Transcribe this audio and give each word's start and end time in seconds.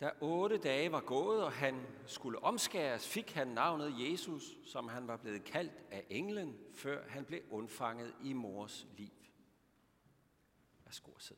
Da 0.00 0.10
otte 0.20 0.58
dage 0.58 0.92
var 0.92 1.00
gået, 1.00 1.44
og 1.44 1.52
han 1.52 1.86
skulle 2.06 2.42
omskæres, 2.42 3.08
fik 3.08 3.30
han 3.30 3.48
navnet 3.48 4.10
Jesus, 4.10 4.58
som 4.64 4.88
han 4.88 5.08
var 5.08 5.16
blevet 5.16 5.44
kaldt 5.44 5.72
af 5.90 6.06
englen, 6.10 6.58
før 6.74 7.08
han 7.08 7.24
blev 7.24 7.40
undfanget 7.50 8.14
i 8.22 8.32
mors 8.32 8.86
liv. 8.96 9.10
Værsgo 10.84 11.18
sid. 11.18 11.36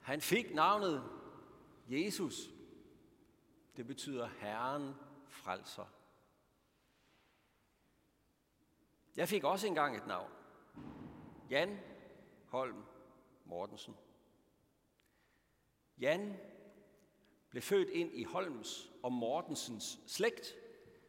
Han 0.00 0.20
fik 0.20 0.54
navnet 0.54 1.04
Jesus. 1.88 2.50
Det 3.76 3.86
betyder 3.86 4.28
Herren 4.28 4.94
frelser. 5.28 5.86
Jeg 9.16 9.28
fik 9.28 9.44
også 9.44 9.66
engang 9.66 9.96
et 9.96 10.06
navn. 10.06 10.30
Jan 11.50 11.78
Holm 12.46 12.84
Mortensen. 13.44 13.96
Jan 16.00 16.36
blev 17.50 17.62
født 17.62 17.88
ind 17.88 18.14
i 18.14 18.24
Holms 18.24 18.90
og 19.02 19.12
Mortensens 19.12 20.00
slægt, 20.06 20.54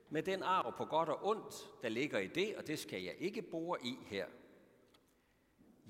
med 0.10 0.24
den 0.24 0.44
arv 0.44 0.78
på 0.78 0.86
godt 0.86 1.10
og 1.10 1.26
ondt, 1.26 1.82
der 1.82 1.90
ligger 1.90 2.20
i 2.20 2.28
det, 2.28 2.56
og 2.58 2.68
det 2.68 2.80
skal 2.80 3.04
jeg 3.04 3.16
ikke 3.20 3.42
bore 3.42 3.86
i 3.86 3.98
her. 4.06 4.28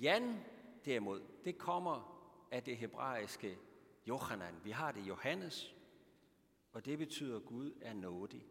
Jan, 0.02 0.40
derimod, 0.85 1.21
det 1.45 1.57
kommer 1.57 2.26
af 2.52 2.63
det 2.63 2.77
hebraiske 2.77 3.57
Johanan. 4.07 4.55
Vi 4.63 4.71
har 4.71 4.91
det 4.91 5.07
Johannes, 5.07 5.76
og 6.73 6.85
det 6.85 6.98
betyder 6.98 7.40
Gud 7.40 7.71
er 7.81 7.93
nådig. 7.93 8.48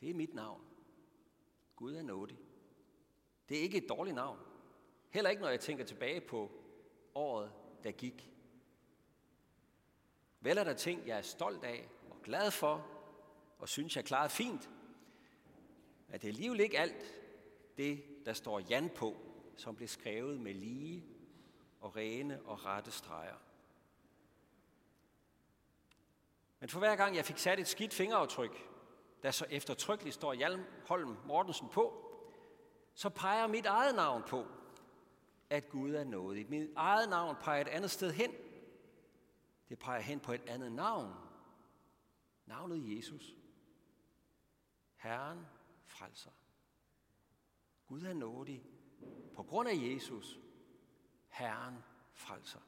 Det 0.00 0.10
er 0.10 0.14
mit 0.14 0.34
navn. 0.34 0.62
Gud 1.76 1.94
er 1.94 2.02
nådig. 2.02 2.38
Det 3.48 3.58
er 3.58 3.62
ikke 3.62 3.78
et 3.78 3.88
dårligt 3.88 4.14
navn. 4.14 4.38
Heller 5.10 5.30
ikke, 5.30 5.42
når 5.42 5.48
jeg 5.48 5.60
tænker 5.60 5.84
tilbage 5.84 6.20
på 6.20 6.50
året, 7.14 7.52
der 7.84 7.92
gik. 7.92 8.33
Vel 10.44 10.58
er 10.58 10.64
der 10.64 10.74
ting, 10.74 11.06
jeg 11.06 11.18
er 11.18 11.22
stolt 11.22 11.64
af 11.64 11.88
og 12.10 12.16
glad 12.22 12.50
for, 12.50 12.86
og 13.58 13.68
synes, 13.68 13.96
jeg 13.96 14.04
klarede 14.04 14.30
fint. 14.30 14.70
Men 16.08 16.20
det 16.20 16.24
er 16.24 16.32
alligevel 16.32 16.60
ikke 16.60 16.78
alt 16.78 17.04
det, 17.76 18.04
der 18.26 18.32
står 18.32 18.58
Jan 18.58 18.90
på, 18.96 19.16
som 19.56 19.76
blev 19.76 19.88
skrevet 19.88 20.40
med 20.40 20.54
lige 20.54 21.04
og 21.80 21.96
rene 21.96 22.40
og 22.44 22.64
rette 22.64 22.90
streger. 22.90 23.34
Men 26.60 26.68
for 26.68 26.78
hver 26.78 26.96
gang 26.96 27.16
jeg 27.16 27.24
fik 27.24 27.38
sat 27.38 27.60
et 27.60 27.68
skidt 27.68 27.94
fingeraftryk, 27.94 28.68
der 29.22 29.30
så 29.30 29.46
eftertrykkeligt 29.50 30.14
står 30.14 30.32
Hjalm 30.32 30.64
Holm 30.88 31.16
Mortensen 31.26 31.68
på, 31.68 32.10
så 32.94 33.08
peger 33.08 33.46
mit 33.46 33.66
eget 33.66 33.94
navn 33.94 34.22
på, 34.28 34.46
at 35.50 35.68
Gud 35.68 35.94
er 35.94 36.04
nådig. 36.04 36.50
Mit 36.50 36.70
eget 36.76 37.08
navn 37.08 37.36
peger 37.42 37.60
et 37.60 37.68
andet 37.68 37.90
sted 37.90 38.12
hen. 38.12 38.30
Det 39.68 39.78
peger 39.78 40.00
hen 40.00 40.20
på 40.20 40.32
et 40.32 40.42
andet 40.46 40.72
navn. 40.72 41.14
Navnet 42.46 42.96
Jesus. 42.96 43.36
Herren 44.96 45.46
frelser. 45.84 46.30
Gud 47.86 48.02
er 48.02 48.12
nådig 48.12 48.64
på 49.34 49.42
grund 49.42 49.68
af 49.68 49.74
Jesus. 49.76 50.40
Herren 51.28 51.74
frelser. 52.12 52.60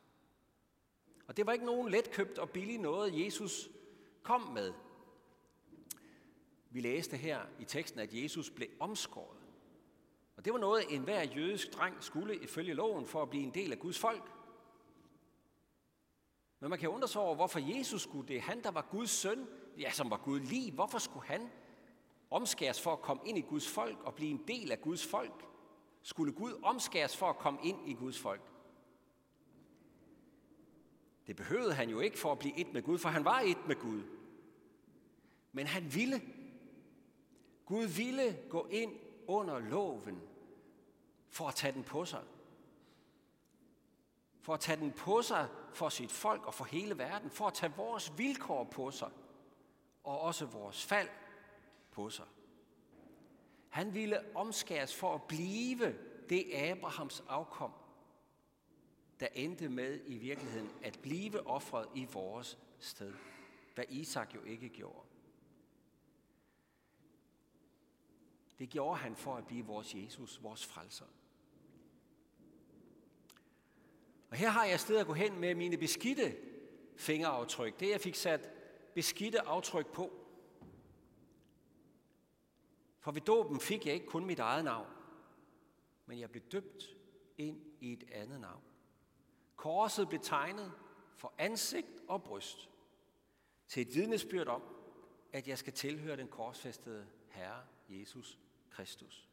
Og 1.26 1.36
det 1.36 1.46
var 1.46 1.52
ikke 1.52 1.66
nogen 1.66 1.90
letkøbt 1.90 2.38
og 2.38 2.50
billig 2.50 2.78
noget, 2.78 3.24
Jesus 3.24 3.70
kom 4.22 4.40
med. 4.40 4.72
Vi 6.70 6.80
læste 6.80 7.16
her 7.16 7.46
i 7.58 7.64
teksten, 7.64 8.00
at 8.00 8.14
Jesus 8.22 8.50
blev 8.50 8.68
omskåret. 8.80 9.38
Og 10.36 10.44
det 10.44 10.52
var 10.52 10.58
noget, 10.58 10.94
enhver 10.94 11.22
jødisk 11.22 11.72
dreng 11.72 12.04
skulle 12.04 12.42
ifølge 12.42 12.74
loven 12.74 13.06
for 13.06 13.22
at 13.22 13.30
blive 13.30 13.44
en 13.44 13.54
del 13.54 13.72
af 13.72 13.78
Guds 13.78 13.98
folk. 13.98 14.35
Men 16.66 16.70
man 16.70 16.78
kan 16.78 16.88
undre 16.88 17.08
sig 17.08 17.22
over, 17.22 17.34
hvorfor 17.34 17.58
Jesus 17.58 18.02
skulle 18.02 18.28
det. 18.28 18.40
Han, 18.40 18.62
der 18.62 18.70
var 18.70 18.86
Guds 18.90 19.10
søn, 19.10 19.46
ja, 19.78 19.90
som 19.90 20.10
var 20.10 20.16
Gud 20.16 20.40
lige, 20.40 20.72
hvorfor 20.72 20.98
skulle 20.98 21.26
han 21.26 21.50
omskæres 22.30 22.80
for 22.80 22.92
at 22.92 23.00
komme 23.00 23.22
ind 23.26 23.38
i 23.38 23.40
Guds 23.40 23.68
folk 23.68 24.02
og 24.04 24.14
blive 24.14 24.30
en 24.30 24.44
del 24.48 24.72
af 24.72 24.80
Guds 24.80 25.06
folk? 25.06 25.44
Skulle 26.02 26.32
Gud 26.32 26.60
omskæres 26.62 27.16
for 27.16 27.26
at 27.26 27.38
komme 27.38 27.58
ind 27.62 27.88
i 27.88 27.94
Guds 27.94 28.18
folk? 28.18 28.40
Det 31.26 31.36
behøvede 31.36 31.74
han 31.74 31.90
jo 31.90 32.00
ikke 32.00 32.18
for 32.18 32.32
at 32.32 32.38
blive 32.38 32.58
et 32.58 32.72
med 32.72 32.82
Gud, 32.82 32.98
for 32.98 33.08
han 33.08 33.24
var 33.24 33.40
et 33.40 33.66
med 33.66 33.76
Gud. 33.76 34.02
Men 35.52 35.66
han 35.66 35.94
ville. 35.94 36.22
Gud 37.66 37.84
ville 37.84 38.38
gå 38.50 38.66
ind 38.70 38.92
under 39.26 39.58
loven 39.58 40.22
for 41.28 41.48
at 41.48 41.54
tage 41.54 41.72
den 41.72 41.84
på 41.84 42.04
sig. 42.04 42.22
For 44.46 44.54
at 44.54 44.60
tage 44.60 44.80
den 44.80 44.92
på 44.92 45.22
sig 45.22 45.48
for 45.72 45.88
sit 45.88 46.12
folk 46.12 46.46
og 46.46 46.54
for 46.54 46.64
hele 46.64 46.98
verden. 46.98 47.30
For 47.30 47.46
at 47.46 47.54
tage 47.54 47.72
vores 47.76 48.18
vilkår 48.18 48.64
på 48.64 48.90
sig. 48.90 49.10
Og 50.04 50.20
også 50.20 50.46
vores 50.46 50.84
fald 50.84 51.08
på 51.90 52.10
sig. 52.10 52.24
Han 53.68 53.94
ville 53.94 54.36
omskæres 54.36 54.94
for 54.94 55.14
at 55.14 55.22
blive 55.22 55.94
det 56.28 56.54
Abrahams 56.54 57.24
afkom, 57.28 57.72
der 59.20 59.28
endte 59.34 59.68
med 59.68 60.00
i 60.06 60.18
virkeligheden 60.18 60.70
at 60.82 60.98
blive 61.02 61.46
offret 61.46 61.88
i 61.94 62.04
vores 62.04 62.58
sted. 62.78 63.14
Hvad 63.74 63.84
Isak 63.88 64.34
jo 64.34 64.42
ikke 64.42 64.68
gjorde. 64.68 65.08
Det 68.58 68.68
gjorde 68.68 68.96
han 68.96 69.16
for 69.16 69.36
at 69.36 69.46
blive 69.46 69.66
vores 69.66 69.94
Jesus, 69.94 70.42
vores 70.42 70.66
frelser. 70.66 71.06
Og 74.36 74.40
her 74.40 74.48
har 74.48 74.64
jeg 74.64 74.74
et 74.74 74.80
sted 74.80 74.96
at 74.96 75.06
gå 75.06 75.12
hen 75.12 75.40
med 75.40 75.54
mine 75.54 75.76
beskidte 75.76 76.36
fingeraftryk. 76.96 77.80
Det 77.80 77.90
jeg 77.90 78.00
fik 78.00 78.14
sat 78.14 78.50
beskidte 78.94 79.40
aftryk 79.40 79.86
på. 79.86 80.26
For 83.00 83.12
ved 83.12 83.20
dåben 83.20 83.60
fik 83.60 83.86
jeg 83.86 83.94
ikke 83.94 84.06
kun 84.06 84.26
mit 84.26 84.38
eget 84.38 84.64
navn, 84.64 84.86
men 86.06 86.20
jeg 86.20 86.30
blev 86.30 86.42
døbt 86.42 86.84
ind 87.38 87.62
i 87.80 87.92
et 87.92 88.04
andet 88.12 88.40
navn. 88.40 88.62
Korset 89.56 90.08
blev 90.08 90.20
tegnet 90.20 90.72
for 91.16 91.34
ansigt 91.38 92.00
og 92.08 92.22
bryst 92.22 92.70
til 93.68 93.80
et 93.80 93.94
vidnesbyrd 93.94 94.48
om, 94.48 94.62
at 95.32 95.48
jeg 95.48 95.58
skal 95.58 95.72
tilhøre 95.72 96.16
den 96.16 96.28
korsfæstede 96.28 97.06
Herre 97.28 97.62
Jesus 97.88 98.38
Kristus. 98.70 99.28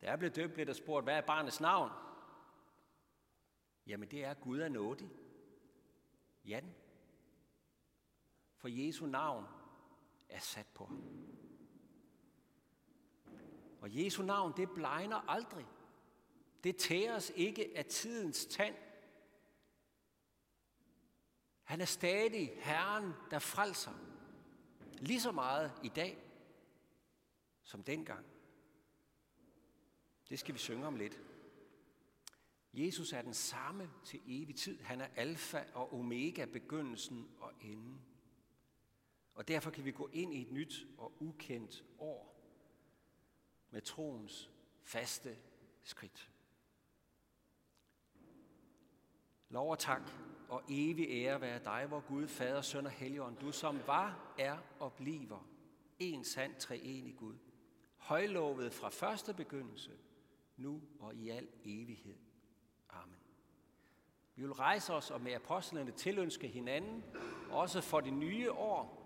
Da 0.00 0.06
jeg 0.06 0.18
blev 0.18 0.30
døbt, 0.30 0.54
blev 0.54 0.66
der 0.66 0.72
spurgt, 0.72 1.06
hvad 1.06 1.16
er 1.16 1.20
barnets 1.20 1.60
navn? 1.60 2.07
Jamen 3.88 4.10
det 4.10 4.24
er 4.24 4.34
Gud 4.34 4.58
er 4.58 4.68
nådig. 4.68 5.10
Jan. 6.44 6.74
For 8.56 8.68
Jesu 8.68 9.06
navn 9.06 9.44
er 10.28 10.38
sat 10.38 10.66
på 10.74 10.84
ham. 10.84 11.02
Og 13.80 14.04
Jesu 14.04 14.22
navn, 14.22 14.52
det 14.56 14.70
blegner 14.70 15.16
aldrig. 15.16 15.66
Det 16.64 16.76
tæres 16.76 17.32
ikke 17.36 17.72
af 17.76 17.84
tidens 17.84 18.46
tand. 18.46 18.74
Han 21.62 21.80
er 21.80 21.84
stadig 21.84 22.52
Herren, 22.56 23.12
der 23.30 23.38
frelser. 23.38 23.92
Lige 24.98 25.20
så 25.20 25.32
meget 25.32 25.72
i 25.82 25.88
dag, 25.88 26.24
som 27.62 27.82
dengang. 27.82 28.26
Det 30.28 30.38
skal 30.38 30.54
vi 30.54 30.58
synge 30.58 30.86
om 30.86 30.96
lidt. 30.96 31.20
Jesus 32.78 33.12
er 33.12 33.22
den 33.22 33.34
samme 33.34 33.90
til 34.04 34.20
evig 34.26 34.56
tid. 34.56 34.80
Han 34.80 35.00
er 35.00 35.08
alfa 35.16 35.64
og 35.74 35.92
omega, 35.92 36.44
begyndelsen 36.44 37.28
og 37.38 37.52
enden. 37.60 38.00
Og 39.34 39.48
derfor 39.48 39.70
kan 39.70 39.84
vi 39.84 39.90
gå 39.90 40.08
ind 40.12 40.34
i 40.34 40.42
et 40.42 40.52
nyt 40.52 40.86
og 40.98 41.12
ukendt 41.20 41.84
år 41.98 42.34
med 43.70 43.80
troens 43.80 44.50
faste 44.82 45.38
skridt. 45.82 46.30
Lov 49.48 49.70
og 49.70 49.78
tak 49.78 50.10
og 50.48 50.62
evig 50.68 51.06
ære 51.10 51.40
være 51.40 51.64
dig, 51.64 51.86
hvor 51.86 52.00
Gud, 52.00 52.28
Fader, 52.28 52.62
Søn 52.62 52.86
og 52.86 52.92
Helligånd, 52.92 53.36
du 53.36 53.52
som 53.52 53.80
var, 53.86 54.34
er 54.38 54.58
og 54.78 54.92
bliver 54.92 55.48
en 55.98 56.24
sand 56.24 56.54
treenig 56.54 57.16
Gud. 57.16 57.36
Højlovet 57.96 58.72
fra 58.72 58.88
første 58.88 59.34
begyndelse, 59.34 59.98
nu 60.56 60.82
og 60.98 61.14
i 61.14 61.28
al 61.28 61.48
evighed. 61.64 62.27
Amen. 62.90 63.16
Vi 64.36 64.42
vil 64.42 64.52
rejse 64.52 64.94
os 64.94 65.10
og 65.10 65.20
med 65.20 65.32
apostlene 65.32 65.92
tilønske 65.92 66.48
hinanden, 66.48 67.04
også 67.50 67.80
for 67.80 68.00
det 68.00 68.12
nye 68.12 68.52
år, 68.52 68.98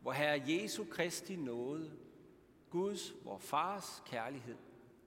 hvor 0.00 0.12
Herre 0.12 0.42
Jesu 0.46 0.84
Kristi 0.90 1.36
nåde, 1.36 1.98
Guds, 2.70 3.12
vor 3.24 3.38
Fars 3.38 4.02
kærlighed 4.06 4.56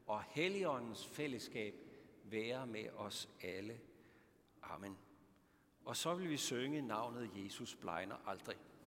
og 0.07 0.23
Helligåndens 0.29 1.07
fællesskab 1.07 1.73
være 2.23 2.67
med 2.67 2.89
os 2.89 3.29
alle. 3.41 3.79
Amen. 4.63 4.97
Og 5.85 5.95
så 5.95 6.15
vil 6.15 6.29
vi 6.29 6.37
synge 6.37 6.81
navnet 6.81 7.29
Jesus 7.35 7.75
blegner 7.75 8.15
aldrig. 8.27 8.57